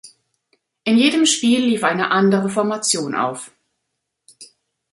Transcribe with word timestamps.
In 0.83 0.97
jedem 0.97 1.27
Spiel 1.27 1.63
lief 1.63 1.83
eine 1.83 2.09
andere 2.09 2.49
Formation 2.49 3.13
auf. 3.13 3.51